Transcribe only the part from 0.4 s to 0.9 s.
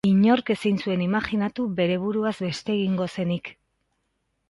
ezin